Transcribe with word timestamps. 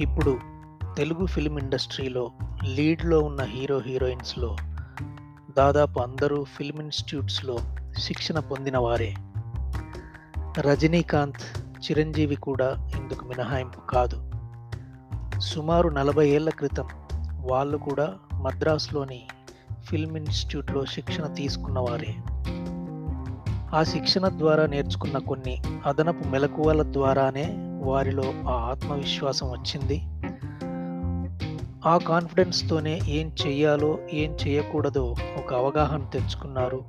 ఇప్పుడు 0.00 0.38
తెలుగు 0.96 1.26
ఫిల్మ్ 1.26 1.58
ఇండస్ట్రీలో 1.58 2.30
లీడ్లో 2.74 3.20
ఉన్న 3.20 3.42
హీరో 3.42 3.78
హీరోయిన్స్లో 3.78 4.56
దాదాపు 5.56 6.00
అందరూ 6.00 6.44
ఫిల్మ్ 6.44 6.78
ఇన్స్టిట్యూట్స్లో 6.78 7.58
శిక్షణ 7.98 8.38
పొందిన 8.38 8.78
వారే. 8.78 9.14
రజనీకాంత్ 10.60 11.58
చిరంజీవి 11.58 12.36
కూడా 12.36 12.88
ఇందుకు 12.98 13.24
మినహాయింపు 13.24 13.80
కాదు. 13.80 14.32
సుమారు 15.38 15.88
నలభై 15.88 16.28
ఏళ్ళ 16.28 16.50
క్రితం 16.50 16.88
వాళ్ళు 17.50 17.78
కూడా 17.78 18.14
మద్రాసులోని 18.34 19.28
ఫిల్మ్ 19.84 20.16
ఇన్స్టిట్యూట్లో 20.16 20.84
శిక్షణ 20.84 21.26
తీసుకున్నవారే 21.26 22.14
ఆ 23.76 23.82
శిక్షణ 23.82 24.28
ద్వారా 24.28 24.66
నేర్చుకున్న 24.66 25.18
కొన్ని 25.18 25.62
అదనపు 25.86 26.28
మెలకువల 26.28 26.92
ద్వారానే 26.92 27.44
వారిలో 27.86 28.34
ఆ 28.48 28.52
ఆత్మవిశ్వాసం 28.52 29.46
వచ్చింది. 29.46 30.00
ఆ 31.88 31.98
కాన్ఫిడెన్స్తోనే 31.98 33.00
ఏం 33.08 33.32
చెయ్యాలో 33.46 33.98
ఏం 34.12 34.36
చేయకూడదో 34.46 35.14
ఒక 35.38 35.54
అవగాహన 35.54 36.04
తెచ్చుకున్నారు. 36.12 36.84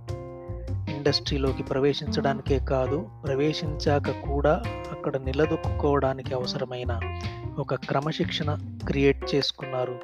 ఇండస్ట్రీలోకి 0.95 1.63
ప్రవేశించడానికే 1.63 2.59
కాదు 2.59 3.07
ప్రవేశించాక 3.23 4.11
కూడా 4.11 4.63
అక్కడ 4.91 5.17
నిలదొక్కుకోవడానికి 5.17 6.35
అవసరమైన 6.35 7.19
ఒక 7.59 7.75
క్రమశిక్షణ 7.75 8.57
క్రియేట్ 8.87 9.35
చేసుకున్నారు. 9.35 9.95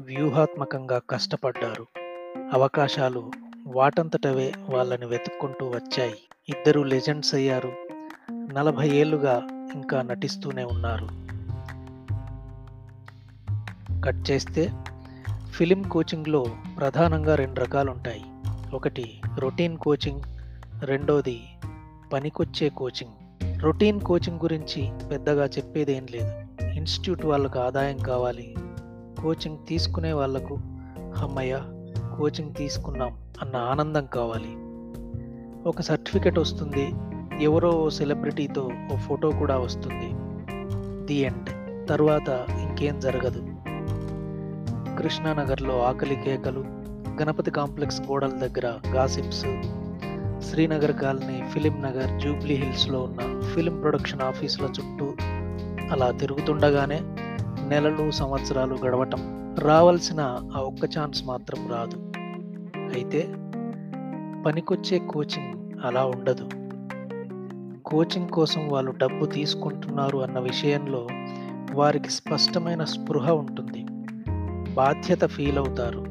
వ్యూహాత్మకంగా 0.00 1.00
కష్టపడ్డారు. 1.10 1.86
అవకాశాలు 2.52 3.30
వాటంతటవే 3.66 4.52
వాళ్ళని 4.70 5.06
వెతుక్కుంటూ 5.06 5.66
వచ్చాయి. 5.66 6.14
ఇద్దరు 6.48 6.80
లెజెండ్స్ 6.80 7.34
అయ్యారు. 7.34 7.72
నలభై 8.32 8.88
ఏళ్ళుగా 8.88 9.42
ఇంకా 9.74 10.02
నటిస్తూనే 10.02 10.64
ఉన్నారు. 10.64 11.08
కట్ 14.04 14.30
చేస్తే 14.30 14.72
ఫిలిం 15.50 15.82
కోచింగ్లో 15.82 16.46
ప్రధానంగా 16.78 17.34
రెండు 17.34 17.60
రకాలు 17.60 17.90
ఉంటాయి 17.90 18.22
ఒకటి 18.74 19.20
రొటీన్ 19.38 19.78
కోచింగ్ 19.78 20.20
రెండోది 20.84 21.40
పనికొచ్చే 22.12 22.68
కోచింగ్. 22.68 23.12
రొటీన్ 23.62 24.00
కోచింగ్ 24.00 24.40
గురించి 24.40 24.92
పెద్దగా 25.10 25.44
చెప్పేదేం 25.44 26.06
లేదు. 26.10 26.64
ఇన్స్టిట్యూట్ 26.64 27.26
వాళ్ళకు 27.26 27.58
ఆదాయం 27.58 27.98
కావాలి. 27.98 28.54
కోచింగ్ 29.22 29.58
తీసుకునే 29.68 30.12
వాళ్ళకు 30.12 30.54
అమ్మయ్య 31.16 31.62
కోచింగ్ 32.18 32.54
తీసుకున్నాం 32.54 33.18
అన్న 33.42 33.56
ఆనందం 33.56 34.06
కావాలి. 34.06 34.56
ఒక 35.68 35.80
సర్టిఫికెట్ 35.80 36.38
వస్తుంది 36.38 36.94
ఎవరో 37.40 37.70
ఓ 37.70 37.88
సెలబ్రిటీతో 37.88 38.70
ఓ 38.92 38.96
ఫోటో 38.96 39.30
కూడా 39.30 39.58
వస్తుంది. 39.58 40.12
The 41.06 41.14
end. 41.14 41.50
తర్వాత 41.88 42.46
ఇంకేం 42.62 43.00
జరగదు. 43.00 43.46
కృష్ణానగర్లో 44.98 45.82
ఆకలి 45.82 46.16
కేకలు 46.24 46.64
గణపతి 47.22 47.50
కాంప్లెక్స్ 47.50 48.02
గోడల 48.02 48.30
దగ్గర 48.30 48.72
gossips 48.88 49.46
Srinagar 50.42 50.92
colony 50.92 51.42
film 51.52 51.82
Nagar 51.82 52.20
jubilee 52.20 52.54
హిల్స్లో 52.54 53.00
ఉన్న 53.00 53.40
ఫిలిం 53.42 53.80
ప్రొడక్షన్ 53.80 54.20
ఆఫీసుల 54.20 54.64
చుట్టూ 54.64 55.14
అలా 55.92 56.10
తిరుగుతుండగానే 56.10 57.00
నెలలు 57.68 58.10
సంవత్సరాలు 58.10 58.74
గడవటం 58.74 59.52
రావాల్సిన 59.58 60.20
ఆ 60.56 60.60
ఒక్క 60.60 60.98
ఛాన్స్ 60.98 61.26
మాత్రం 61.26 61.68
రాదు. 61.70 62.10
అయితే 62.94 63.28
పనికొచ్చే 64.46 64.98
కోచింగ్ 64.98 65.80
అలా 65.86 66.04
ఉండదు. 66.04 66.61
కోచింగ్ 67.92 68.28
కోసం 68.28 68.68
వాళ్ళు 68.68 68.92
డబ్బు 68.92 69.26
తీసుకుంటున్నారు 69.26 70.18
అన్న 70.18 70.38
విషయంలో 70.38 71.08
వారికి 71.72 72.10
స్పష్టమైన 72.10 72.84
స్పృహ 72.84 73.32
ఉంటుంది. 73.32 73.84
బాధ్యత 74.74 75.26
ఫీల్ 75.26 75.58
అవుతారు. 75.58 76.04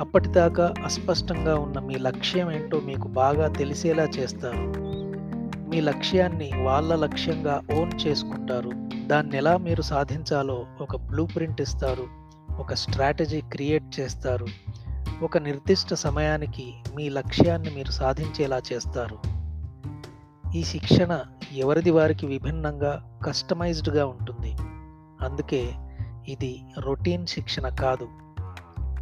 అప్పటిదాకా 0.00 0.74
అస్పష్టంగా 0.84 1.58
ఉన్న 1.58 1.78
మీ 1.78 1.94
లక్ష్యం 1.94 2.52
ఏంటో 2.52 2.80
మీకు 2.80 3.08
బాగా 3.08 3.48
తెలిసేలా 3.48 4.02
చేస్తారు. 4.02 4.74
మీ 5.68 5.80
లక్ష్యాన్ని 5.80 6.50
వాళ్ళ 6.62 6.94
లక్ష్యంగా 6.94 7.62
ఓన్ 7.74 8.06
చేసుకుంటారు. 8.06 8.70
దాన్ని 9.06 9.36
ఎలా 9.36 9.56
మీరు 9.56 9.82
సాధించాలో 9.82 10.66
ఒక 10.80 10.96
బ్లూ 10.96 11.26
ప్రింట్ 11.26 11.60
ఇస్తారు. 11.60 12.06
ఒక 12.58 12.74
స్ట్రాటజీ 12.74 13.40
క్రియేట్ 13.40 14.00
చేస్తారు. 14.00 14.46
ఒక 15.22 15.38
నిర్దిష్ట 15.38 15.94
సమయానికి 15.94 16.74
మీ 16.96 17.08
లక్ష్యాన్ని 17.08 17.70
మీరు 17.70 17.90
సాధించేలా 17.90 18.60
చేస్తారు. 18.72 19.33
ఈ 20.54 20.64
శిక్షణ 20.64 21.20
ఎవరిది 21.52 21.90
వారికి 21.90 22.26
విభిన్నంగా 22.26 23.20
కస్టమైజ్డ్గా 23.26 24.06
ఉంటుంది. 24.06 24.56
అందుకే 25.24 25.72
ఇది 26.28 26.62
రొటీన్ 26.78 27.26
శిక్షణ 27.26 27.68
కాదు 27.68 28.08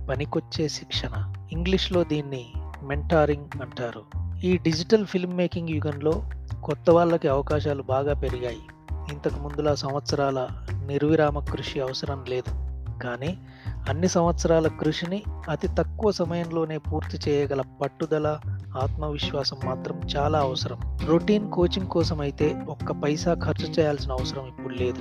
పనికొచ్చే 0.08 0.68
శిక్షణ. 0.68 1.34
ఇంగ్లీష్లో 1.52 2.04
దీన్ని 2.04 2.52
మెంటారింగ్ 2.82 3.62
అంటారు. 3.62 4.02
ఈ 4.44 4.58
డిజిటల్ 4.58 5.06
ఫిల్మ్ 5.06 5.36
మేకింగ్ 5.36 5.68
యుగంలో 5.68 6.24
కొత్త 6.64 6.90
వాళ్ళకి 6.90 7.28
అవకాశాలు 7.28 7.82
బాగా 7.82 8.14
పెరిగాయి. 8.14 8.60
ఇంతకు 9.12 9.40
ముందులా 9.40 9.74
సంవత్సరాల 9.74 10.48
నిర్విరామ 10.86 11.38
కృషి 11.38 11.80
అవసరం 11.80 12.24
లేదు. 12.28 12.62
కానీ 13.02 13.38
అన్ని 13.88 14.08
సంవత్సరాల 14.08 14.68
కృషిని 14.68 15.22
అతి 15.48 15.68
తక్కువ 15.68 16.12
సమయంలోనే 16.12 16.78
పూర్తి 16.78 17.30
చేయగల 17.30 17.62
పట్టుదల 17.82 18.38
ఆత్మవిశ్వాసం 18.78 19.56
మాత్రం 19.64 20.00
చాలా 20.16 20.38
అవసరం. 20.38 20.78
రొటీన్ 21.06 21.50
కోచింగ్ 21.50 21.86
కోసం 21.86 22.20
అయితే 22.20 22.64
ఒక్క 22.68 22.92
పైసా 22.92 23.34
ఖర్చు 23.34 23.66
చేయాల్సిన 23.66 24.12
అవసరం 24.12 24.46
ఇప్పుడు 24.46 24.74
లేదు. 24.74 24.98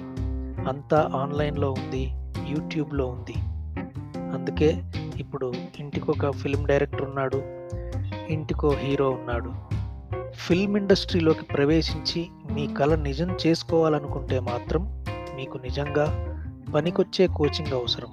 అంతా 0.70 1.12
ఆన్లైన్లో 1.16 1.72
ఉంది 1.72 2.12
యూట్యూబ్లో 2.48 3.08
ఉంది. 3.08 3.34
అందుకే 4.34 4.84
ఇప్పుడు 5.18 5.54
ఇంటికొక 5.80 6.32
ఫిల్మ్ 6.32 6.68
డైరెక్టర్ 6.68 7.02
ఉన్నాడు 7.02 7.42
ఇంటికో 8.30 8.70
హీరో 8.70 9.10
ఉన్నాడు. 9.10 9.54
ఫిల్మ్ 10.34 10.78
ఇండస్ట్రీలోకి 10.78 11.44
ప్రవేశించి 11.44 12.28
మీ 12.52 12.74
కళ 12.74 12.96
నిజం 12.96 13.38
చేసుకోవాలనుకుంటే 13.48 14.40
మాత్రం 14.40 15.04
మీకు 15.36 15.58
నిజంగా 15.58 16.28
పనికొచ్చే 16.76 17.28
కోచింగ్ 17.28 17.74
అవసరం. 17.74 18.08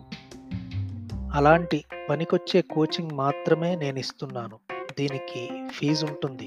అలాంటి 1.32 1.84
పనికొచ్చే 2.10 2.62
కోచింగ్ 2.62 3.10
మాత్రమే 3.10 3.74
నేను 3.74 3.98
ఇస్తున్నాను. 3.98 4.67
దీనికి 4.98 5.68
ఫీజు 5.68 6.06
ఉంటుంది. 6.06 6.46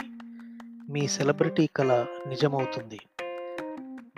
మీ 0.89 1.07
సెలబ్రిటీ 1.07 1.69
కళ 1.75 2.05
నిజమవుతుంది. 2.27 2.99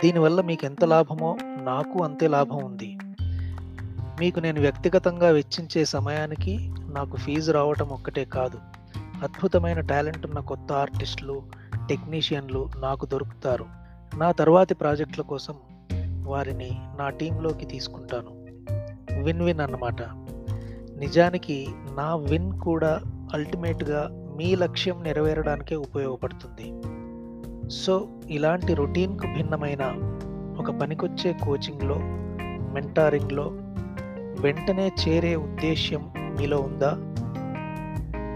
దీనివల్ల 0.03 0.41
మీకు 0.41 0.65
ఎంత 0.65 0.85
లాభమో 0.85 1.37
నాకు 1.61 2.03
అంతే 2.03 2.27
లాభం 2.27 2.57
ఉంది. 2.57 2.97
మీకు 4.19 4.39
నేను 4.39 4.61
వ్యక్తిగతంగా 4.61 5.29
వెచ్చించే 5.29 5.85
సమయానికి 5.85 6.73
నాకు 6.79 7.17
ఫీజు 7.17 7.51
రావటం 7.51 7.89
ఒక్కటే 7.89 8.25
కాదు. 8.25 8.57
అద్భుతమైన 9.23 9.79
టాలెంట్ 9.79 10.25
ఉన్న 10.25 10.39
కొత్త 10.39 10.73
ఆర్టిస్టులు 10.73 11.43
టెక్నీషియన్లు 11.89 12.69
నాకు 12.79 13.05
దొరుకుతారు. 13.05 13.65
నా 14.17 14.31
తర్వాతి 14.31 14.73
ప్రాజెక్టుల 14.73 15.21
కోసం 15.21 15.55
వారిని 16.23 16.69
నా 16.73 17.09
టీంలోకి 17.09 17.65
తీసుకుంటాను. 17.65 18.45
విన్ 19.23 19.41
విన్ 19.41 19.59
అన్నమాట. 19.59 20.01
నిజానికి 20.99 21.67
నా 21.95 22.15
విన్ 22.15 22.59
కూడా 22.59 23.01
అల్టిమేట్గా 23.33 24.22
మీ 24.35 24.55
లక్ష్యం 24.55 25.03
నెరవేరడానికే 25.03 25.75
ఉపయోగపడుతుంది. 25.75 26.83
సో 27.69 28.07
ఇలాంటి 28.29 28.73
రొటీన్కు 28.73 29.27
భిన్నమైన 29.27 29.83
ఒక 30.59 30.71
పనికొచ్చే 30.71 31.35
కోచింగ్లో 31.45 31.95
మెంటారింగ్లో 32.73 33.51
వెంటనే 34.41 34.91
చేరే 35.07 35.35
ఉద్దేశ్యం 35.35 36.09
మీలో 36.17 36.57
ఉందా? 36.57 36.91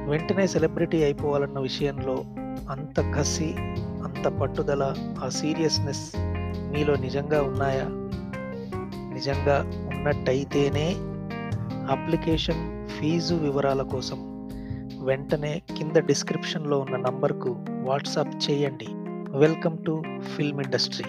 వెంటనే 0.09 0.47
సెలబ్రిటీ 0.47 1.03
అయిపోవాలన్న 1.03 1.59
విషయంలో 1.59 2.24
అంత 2.69 3.14
కసి 3.16 3.56
అంత 3.78 4.28
పట్టుదల 4.28 4.96
ఆ 5.26 5.29
సీరియస్నెస్ 5.29 6.11
మీలో 6.72 6.96
నిజంగా 6.96 7.43
ఉన్నాయా? 7.43 7.85
నిజంగా 9.14 9.72
ఉన్నట్టయితేనే 9.93 10.96
అప్లికేషన్ 11.91 12.88
ఫీజు 12.88 13.35
వివరాల 13.35 13.82
కోసం 13.82 14.36
వెంటనే 15.07 15.61
కింద 15.77 15.95
డిస్క్రిప్షన్లో 15.95 16.79
ఉన్న 16.79 16.97
నంబర్కు 16.97 17.55
వాట్సాప్ 17.69 18.51
చేయండి. 18.51 18.87
Welcome 19.37 19.77
to 19.85 20.03
film 20.35 20.61
industry. 20.61 21.05